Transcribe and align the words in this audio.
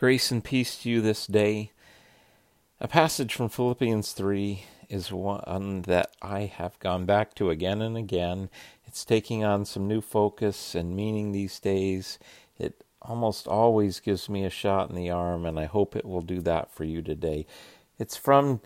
Grace 0.00 0.30
and 0.30 0.42
peace 0.42 0.78
to 0.78 0.88
you 0.88 1.02
this 1.02 1.26
day. 1.26 1.72
A 2.80 2.88
passage 2.88 3.34
from 3.34 3.50
Philippians 3.50 4.12
3 4.12 4.64
is 4.88 5.12
one 5.12 5.82
that 5.82 6.10
I 6.22 6.46
have 6.46 6.78
gone 6.78 7.04
back 7.04 7.34
to 7.34 7.50
again 7.50 7.82
and 7.82 7.98
again. 7.98 8.48
It's 8.86 9.04
taking 9.04 9.44
on 9.44 9.66
some 9.66 9.86
new 9.86 10.00
focus 10.00 10.74
and 10.74 10.96
meaning 10.96 11.32
these 11.32 11.60
days. 11.60 12.18
It 12.58 12.82
almost 13.02 13.46
always 13.46 14.00
gives 14.00 14.26
me 14.30 14.42
a 14.46 14.48
shot 14.48 14.88
in 14.88 14.96
the 14.96 15.10
arm, 15.10 15.44
and 15.44 15.60
I 15.60 15.66
hope 15.66 15.94
it 15.94 16.06
will 16.06 16.22
do 16.22 16.40
that 16.40 16.72
for 16.72 16.84
you 16.84 17.02
today. 17.02 17.44
It's 17.98 18.16
from 18.16 18.62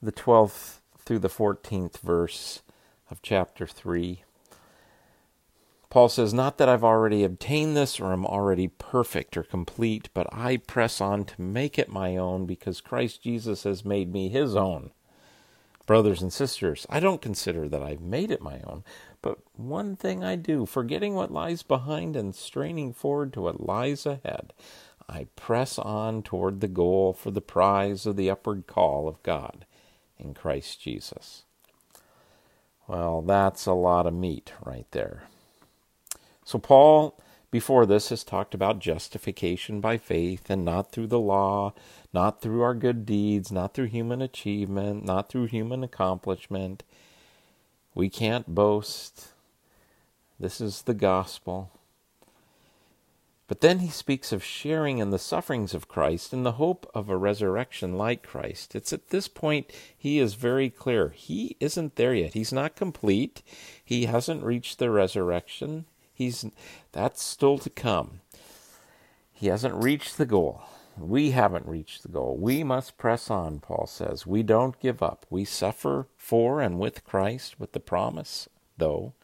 the 0.00 0.12
12th 0.12 0.78
through 1.04 1.18
the 1.18 1.28
14th 1.28 1.98
verse 1.98 2.62
of 3.10 3.20
chapter 3.20 3.66
3. 3.66 4.24
Paul 5.90 6.08
says, 6.08 6.32
Not 6.32 6.56
that 6.58 6.68
I've 6.68 6.84
already 6.84 7.24
obtained 7.24 7.76
this 7.76 7.98
or 7.98 8.12
am 8.12 8.24
already 8.24 8.68
perfect 8.68 9.36
or 9.36 9.42
complete, 9.42 10.08
but 10.14 10.28
I 10.32 10.56
press 10.56 11.00
on 11.00 11.24
to 11.24 11.42
make 11.42 11.78
it 11.78 11.88
my 11.88 12.16
own 12.16 12.46
because 12.46 12.80
Christ 12.80 13.22
Jesus 13.22 13.64
has 13.64 13.84
made 13.84 14.12
me 14.12 14.28
his 14.28 14.54
own. 14.54 14.92
Brothers 15.86 16.22
and 16.22 16.32
sisters, 16.32 16.86
I 16.88 17.00
don't 17.00 17.20
consider 17.20 17.68
that 17.68 17.82
I've 17.82 18.00
made 18.00 18.30
it 18.30 18.40
my 18.40 18.60
own, 18.60 18.84
but 19.20 19.38
one 19.56 19.96
thing 19.96 20.22
I 20.22 20.36
do, 20.36 20.64
forgetting 20.64 21.16
what 21.16 21.32
lies 21.32 21.64
behind 21.64 22.14
and 22.14 22.36
straining 22.36 22.92
forward 22.92 23.32
to 23.32 23.40
what 23.40 23.66
lies 23.66 24.06
ahead, 24.06 24.52
I 25.08 25.26
press 25.34 25.76
on 25.76 26.22
toward 26.22 26.60
the 26.60 26.68
goal 26.68 27.12
for 27.12 27.32
the 27.32 27.40
prize 27.40 28.06
of 28.06 28.14
the 28.14 28.30
upward 28.30 28.68
call 28.68 29.08
of 29.08 29.20
God 29.24 29.66
in 30.16 30.34
Christ 30.34 30.80
Jesus. 30.80 31.42
Well, 32.86 33.22
that's 33.22 33.66
a 33.66 33.72
lot 33.72 34.06
of 34.06 34.14
meat 34.14 34.52
right 34.64 34.86
there. 34.92 35.24
So, 36.44 36.58
Paul, 36.58 37.18
before 37.50 37.86
this, 37.86 38.08
has 38.10 38.24
talked 38.24 38.54
about 38.54 38.78
justification 38.78 39.80
by 39.80 39.98
faith 39.98 40.50
and 40.50 40.64
not 40.64 40.92
through 40.92 41.08
the 41.08 41.18
law, 41.18 41.74
not 42.12 42.40
through 42.40 42.62
our 42.62 42.74
good 42.74 43.04
deeds, 43.04 43.50
not 43.52 43.74
through 43.74 43.86
human 43.86 44.22
achievement, 44.22 45.04
not 45.04 45.28
through 45.28 45.46
human 45.46 45.84
accomplishment. 45.84 46.82
We 47.94 48.08
can't 48.08 48.54
boast. 48.54 49.28
This 50.38 50.60
is 50.60 50.82
the 50.82 50.94
gospel. 50.94 51.70
But 53.50 53.62
then 53.62 53.80
he 53.80 53.88
speaks 53.88 54.30
of 54.30 54.44
sharing 54.44 54.98
in 54.98 55.10
the 55.10 55.18
sufferings 55.18 55.74
of 55.74 55.88
Christ 55.88 56.32
in 56.32 56.44
the 56.44 56.52
hope 56.52 56.88
of 56.94 57.08
a 57.08 57.16
resurrection 57.16 57.98
like 57.98 58.22
Christ. 58.22 58.76
It's 58.76 58.92
at 58.92 59.08
this 59.08 59.26
point 59.26 59.72
he 59.98 60.20
is 60.20 60.34
very 60.34 60.70
clear. 60.70 61.08
He 61.08 61.56
isn't 61.58 61.96
there 61.96 62.14
yet. 62.14 62.34
He's 62.34 62.52
not 62.52 62.76
complete. 62.76 63.42
He 63.84 64.04
hasn't 64.04 64.44
reached 64.44 64.78
the 64.78 64.88
resurrection. 64.88 65.86
He's 66.20 66.44
that's 66.92 67.22
still 67.22 67.56
to 67.56 67.70
come. 67.70 68.20
He 69.32 69.46
hasn't 69.46 69.82
reached 69.82 70.18
the 70.18 70.26
goal. 70.26 70.60
We 70.98 71.30
haven't 71.30 71.64
reached 71.64 72.02
the 72.02 72.10
goal. 72.10 72.36
We 72.36 72.62
must 72.62 72.98
press 72.98 73.30
on, 73.30 73.60
Paul 73.60 73.86
says. 73.86 74.26
We 74.26 74.42
don't 74.42 74.78
give 74.80 75.02
up. 75.02 75.24
We 75.30 75.46
suffer 75.46 76.08
for 76.18 76.60
and 76.60 76.78
with 76.78 77.04
Christ 77.04 77.58
with 77.58 77.72
the 77.72 77.80
promise, 77.80 78.50
though, 78.76 79.14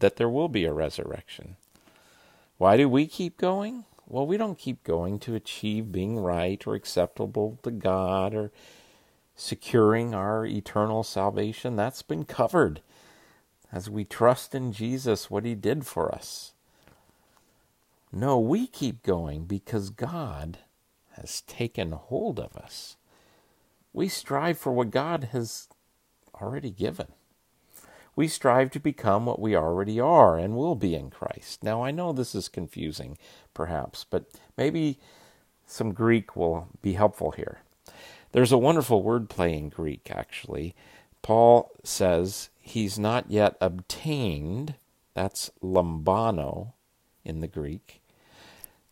that 0.00 0.16
there 0.16 0.28
will 0.28 0.48
be 0.48 0.64
a 0.64 0.72
resurrection. 0.72 1.54
Why 2.58 2.76
do 2.76 2.88
we 2.88 3.06
keep 3.06 3.36
going? 3.36 3.84
Well, 4.08 4.26
we 4.26 4.36
don't 4.36 4.58
keep 4.58 4.82
going 4.82 5.20
to 5.20 5.36
achieve 5.36 5.92
being 5.92 6.18
right 6.18 6.66
or 6.66 6.74
acceptable 6.74 7.60
to 7.62 7.70
God 7.70 8.34
or 8.34 8.50
securing 9.36 10.16
our 10.16 10.44
eternal 10.44 11.04
salvation. 11.04 11.76
That's 11.76 12.02
been 12.02 12.24
covered 12.24 12.80
as 13.74 13.90
we 13.90 14.04
trust 14.04 14.54
in 14.54 14.72
Jesus, 14.72 15.28
what 15.28 15.44
He 15.44 15.56
did 15.56 15.84
for 15.84 16.14
us. 16.14 16.52
No, 18.12 18.38
we 18.38 18.68
keep 18.68 19.02
going 19.02 19.46
because 19.46 19.90
God 19.90 20.58
has 21.14 21.40
taken 21.40 21.90
hold 21.90 22.38
of 22.38 22.56
us. 22.56 22.96
We 23.92 24.06
strive 24.06 24.58
for 24.58 24.72
what 24.72 24.92
God 24.92 25.30
has 25.32 25.66
already 26.40 26.70
given. 26.70 27.08
We 28.14 28.28
strive 28.28 28.70
to 28.70 28.78
become 28.78 29.26
what 29.26 29.40
we 29.40 29.56
already 29.56 29.98
are 29.98 30.38
and 30.38 30.54
will 30.54 30.76
be 30.76 30.94
in 30.94 31.10
Christ. 31.10 31.64
Now, 31.64 31.82
I 31.82 31.90
know 31.90 32.12
this 32.12 32.32
is 32.32 32.46
confusing, 32.46 33.18
perhaps, 33.54 34.06
but 34.08 34.26
maybe 34.56 35.00
some 35.66 35.92
Greek 35.92 36.36
will 36.36 36.68
be 36.80 36.92
helpful 36.92 37.32
here. 37.32 37.58
There's 38.30 38.52
a 38.52 38.58
wonderful 38.58 39.02
wordplay 39.02 39.58
in 39.58 39.68
Greek, 39.68 40.12
actually. 40.12 40.76
Paul 41.22 41.72
says 41.82 42.50
he's 42.64 42.98
not 42.98 43.30
yet 43.30 43.56
obtained, 43.60 44.74
that's 45.12 45.50
lambano 45.62 46.72
in 47.24 47.40
the 47.40 47.46
Greek, 47.46 48.00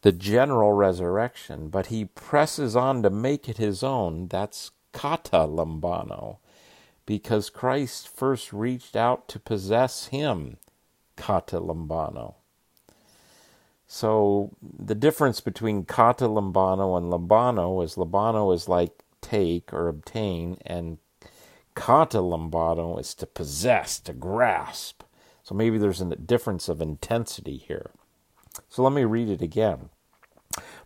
the 0.02 0.12
general 0.12 0.72
resurrection, 0.72 1.68
but 1.68 1.86
he 1.86 2.04
presses 2.04 2.76
on 2.76 3.02
to 3.02 3.10
make 3.10 3.48
it 3.48 3.56
his 3.56 3.82
own, 3.82 4.28
that's 4.28 4.72
kata 4.92 5.46
lambano, 5.48 6.36
because 7.06 7.48
Christ 7.48 8.08
first 8.08 8.52
reached 8.52 8.94
out 8.94 9.26
to 9.28 9.40
possess 9.40 10.08
him, 10.08 10.58
kata 11.16 11.58
lambano. 11.58 12.34
So 13.86 14.50
the 14.62 14.94
difference 14.94 15.40
between 15.40 15.84
kata 15.84 16.26
lambano 16.26 16.96
and 16.96 17.10
lambano 17.10 17.82
is 17.82 17.94
lambano 17.94 18.54
is 18.54 18.68
like 18.68 19.02
take 19.22 19.72
or 19.72 19.88
obtain, 19.88 20.58
and 20.66 20.98
Kata 21.74 22.18
lambano 22.18 23.00
is 23.00 23.14
to 23.14 23.26
possess, 23.26 23.98
to 24.00 24.12
grasp. 24.12 25.02
So 25.42 25.54
maybe 25.54 25.78
there's 25.78 26.00
a 26.00 26.16
difference 26.16 26.68
of 26.68 26.80
intensity 26.80 27.56
here. 27.56 27.90
So 28.68 28.82
let 28.82 28.92
me 28.92 29.04
read 29.04 29.28
it 29.28 29.42
again. 29.42 29.88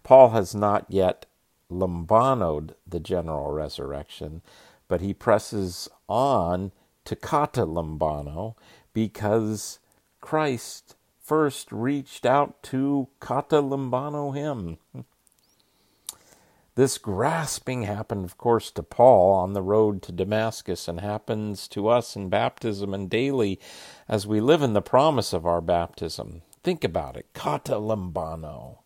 Paul 0.03 0.31
has 0.31 0.55
not 0.55 0.87
yet 0.89 1.27
lambanoed 1.71 2.75
the 2.87 3.01
general 3.01 3.51
resurrection, 3.51 4.43
but 4.89 5.01
he 5.01 5.13
presses 5.13 5.89
on 6.09 6.73
to 7.05 7.17
kata 7.17 7.67
lambano 7.67 8.55
because 8.93 9.79
Christ 10.21 10.95
first 11.21 11.73
reached 11.73 12.25
out 12.25 12.63
to 12.65 13.09
kata 13.21 13.57
lambano 13.57 14.35
him. 14.35 14.79
This 16.76 16.98
grasping 16.98 17.84
happened, 17.84 18.26
of 18.26 18.37
course, 18.37 18.70
to 18.72 18.82
Paul 18.82 19.32
on 19.32 19.54
the 19.54 19.62
road 19.62 20.03
to 20.03 20.12
Damascus 20.12 20.88
and 20.88 21.00
happens 21.00 21.69
to 21.69 21.88
us 21.88 22.14
in 22.14 22.28
baptism 22.28 22.92
and 22.92 23.09
daily 23.09 23.59
as 24.06 24.26
we 24.26 24.42
live 24.42 24.60
in 24.60 24.75
the 24.75 24.82
promise 24.82 25.32
of 25.32 25.47
our 25.47 25.62
baptism. 25.62 26.42
Think 26.62 26.84
about 26.84 27.16
it. 27.16 27.28
Kata 27.32 27.76
lambano. 27.76 28.81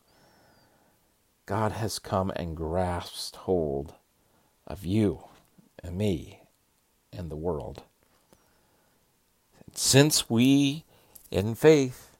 God 1.47 1.73
has 1.73 1.99
come 1.99 2.31
and 2.37 2.57
grasped 2.57 3.35
hold 3.35 3.95
of 4.69 4.87
you 4.87 5.25
and 5.83 5.99
me 5.99 6.43
and 7.13 7.29
the 7.29 7.37
world. 7.37 7.83
Since 9.75 10.31
we, 10.31 10.85
in 11.33 11.57
faith, 11.57 12.17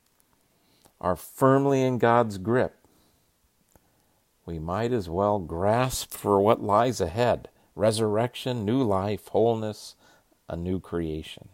are 1.01 1.15
firmly 1.15 1.83
in 1.83 1.99
God's 1.99 2.39
grip, 2.39 2.80
we 4.47 4.59
might 4.59 4.93
as 4.93 5.09
well 5.09 5.39
grasp 5.39 6.13
for 6.13 6.41
what 6.41 6.63
lies 6.63 7.01
ahead 7.01 7.49
resurrection, 7.77 8.65
new 8.65 8.83
life, 8.83 9.29
wholeness, 9.29 9.95
a 10.49 10.57
new 10.57 10.81
creation. 10.81 11.49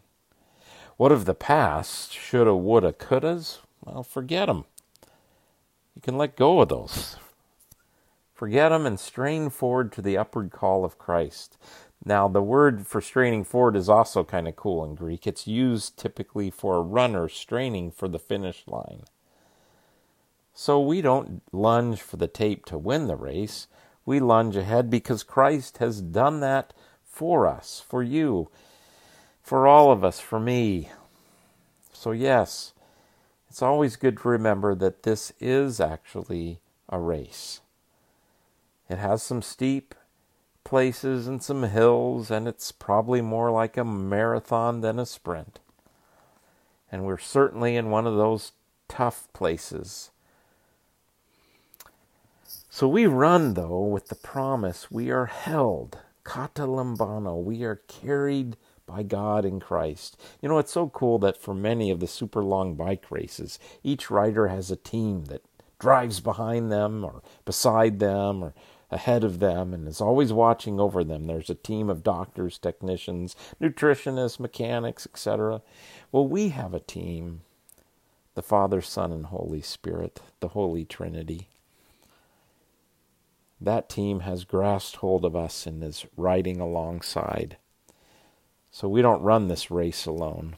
What 0.97 1.13
of 1.13 1.25
the 1.25 1.35
past? 1.35 2.13
Shoulda, 2.13 2.55
woulda, 2.55 2.93
couldas? 2.93 3.59
Well, 3.85 4.03
forget 4.03 4.47
them. 4.49 4.65
You 5.95 6.03
can 6.03 6.17
let 6.17 6.37
go 6.37 6.61
of 6.61 6.69
those. 6.69 7.17
Forget 8.35 8.71
them 8.71 8.87
and 8.87 8.99
strain 8.99 9.51
forward 9.51 9.93
to 9.93 10.03
the 10.03 10.19
upward 10.19 10.51
call 10.51 10.85
of 10.85 10.99
Christ. 10.99 11.57
Now, 12.05 12.29
the 12.29 12.43
word 12.43 12.87
for 12.87 13.01
straining 13.01 13.45
forward 13.45 13.77
is 13.77 13.89
also 13.89 14.25
kind 14.25 14.47
of 14.47 14.57
cool 14.57 14.85
in 14.85 14.95
Greek. 14.95 15.27
It's 15.27 15.47
used 15.47 15.97
typically 15.97 16.51
for 16.51 16.77
a 16.77 16.83
runner 16.83 17.29
straining 17.29 17.91
for 17.91 18.09
the 18.09 18.19
finish 18.19 18.65
line. 18.67 19.05
So 20.59 20.81
we 20.81 21.03
don't 21.03 21.43
lunge 21.53 22.01
for 22.01 22.16
the 22.16 22.27
tape 22.27 22.65
to 22.65 22.78
win 22.78 23.09
the 23.09 23.15
race. 23.15 23.66
We 24.07 24.21
lunge 24.21 24.57
ahead 24.57 24.89
because 24.89 25.22
Christ 25.22 25.77
has 25.78 26.01
done 26.01 26.41
that 26.41 26.72
for 27.04 27.47
us, 27.47 27.84
for 27.86 28.03
you, 28.03 28.48
for 29.42 29.66
all 29.66 29.92
of 29.92 30.03
us, 30.03 30.19
for 30.19 30.41
me. 30.41 30.89
So, 31.92 32.13
yes, 32.13 32.72
it's 33.51 33.60
always 33.60 33.97
good 33.97 34.16
to 34.16 34.28
remember 34.28 34.75
that 34.75 35.03
this 35.03 35.31
is 35.41 35.78
actually 35.78 36.60
a 36.89 36.98
race. 36.98 37.60
It 38.89 38.97
has 38.97 39.22
some 39.22 39.42
steep 39.42 39.95
places 40.65 41.28
and 41.28 41.42
some 41.42 41.65
hills, 41.65 42.31
and 42.31 42.48
it's 42.48 42.72
probably 42.72 43.21
more 43.21 43.51
like 43.51 43.77
a 43.77 43.84
marathon 43.84 44.81
than 44.81 44.98
a 44.98 45.04
sprint. 45.04 45.59
And 46.91 47.04
we're 47.04 47.19
certainly 47.19 47.77
in 47.77 47.91
one 47.91 48.07
of 48.07 48.16
those 48.16 48.53
tough 48.89 49.28
places 49.34 50.13
so 52.77 52.87
we 52.87 53.07
run, 53.07 53.55
though, 53.55 53.81
with 53.81 54.09
the 54.09 54.15
promise 54.15 54.91
we 54.91 55.11
are 55.11 55.25
held, 55.25 55.97
kata 56.25 56.67
lambano, 56.67 57.43
we 57.43 57.65
are 57.65 57.81
carried 57.89 58.59
by 58.84 59.03
God 59.03 59.47
in 59.47 59.61
Christ. 59.61 60.21
You 60.43 60.51
know, 60.51 60.59
it's 60.59 60.73
so 60.73 60.91
cool 60.91 61.19
that 61.21 61.41
for 61.41 61.55
many 61.55 61.91
of 61.91 62.01
the 62.01 62.07
super 62.07 62.45
long 62.45 62.75
bike 62.75 63.11
races, 63.11 63.59
each 63.83 64.11
rider 64.11 64.49
has 64.49 64.71
a 64.71 64.77
team 64.77 65.25
that 65.25 65.43
drives 65.78 66.21
behind 66.21 66.71
them 66.71 67.03
or 67.03 67.23
beside 67.47 67.99
them 67.99 68.45
or 68.45 68.53
ahead 68.91 69.25
of 69.25 69.39
them 69.39 69.72
and 69.72 69.89
is 69.89 70.03
always 70.03 70.31
watching 70.31 70.79
over 70.79 71.03
them. 71.03 71.25
There's 71.25 71.49
a 71.49 71.55
team 71.55 71.89
of 71.89 72.03
doctors, 72.03 72.59
technicians, 72.59 73.34
nutritionists, 73.59 74.39
mechanics, 74.39 75.07
etc. 75.07 75.63
Well, 76.13 76.29
we 76.29 76.51
have 76.51 76.75
a 76.75 76.81
team 76.81 77.41
the 78.34 78.43
Father, 78.43 78.83
Son, 78.83 79.13
and 79.13 79.25
Holy 79.25 79.63
Spirit, 79.63 80.21
the 80.41 80.49
Holy 80.49 80.84
Trinity. 80.84 81.49
That 83.61 83.89
team 83.89 84.21
has 84.21 84.45
grasped 84.45 84.97
hold 84.97 85.25
of 85.25 85.35
us 85.35 85.67
and 85.67 85.83
is 85.83 86.07
riding 86.17 86.61
alongside. 86.61 87.57
So 88.71 88.89
we 88.89 89.01
don't 89.01 89.23
run 89.23 89.49
this 89.49 89.71
race 89.71 90.05
alone. 90.05 90.57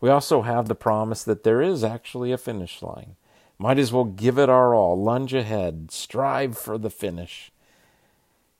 We 0.00 0.08
also 0.10 0.42
have 0.42 0.68
the 0.68 0.74
promise 0.74 1.22
that 1.24 1.44
there 1.44 1.60
is 1.60 1.84
actually 1.84 2.32
a 2.32 2.38
finish 2.38 2.82
line. 2.82 3.16
Might 3.58 3.78
as 3.78 3.92
well 3.92 4.04
give 4.04 4.38
it 4.38 4.48
our 4.48 4.74
all, 4.74 5.00
lunge 5.00 5.32
ahead, 5.34 5.90
strive 5.90 6.58
for 6.58 6.78
the 6.78 6.90
finish. 6.90 7.52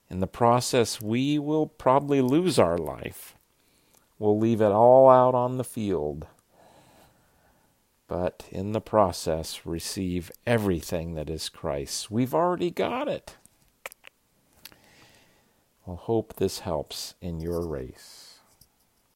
In 0.09 0.19
the 0.19 0.27
process, 0.27 1.01
we 1.01 1.39
will 1.39 1.67
probably 1.67 2.21
lose 2.21 2.59
our 2.59 2.77
life. 2.77 3.35
We'll 4.19 4.37
leave 4.37 4.61
it 4.61 4.71
all 4.71 5.09
out 5.09 5.35
on 5.35 5.57
the 5.57 5.63
field. 5.63 6.27
But 8.07 8.45
in 8.51 8.71
the 8.71 8.81
process, 8.81 9.65
receive 9.65 10.31
everything 10.45 11.15
that 11.15 11.29
is 11.29 11.49
Christ's. 11.49 12.11
We've 12.11 12.35
already 12.35 12.69
got 12.69 13.07
it. 13.07 13.37
Well, 15.85 15.97
hope 15.97 16.35
this 16.35 16.59
helps 16.59 17.15
in 17.21 17.39
your 17.39 17.65
race. 17.65 18.24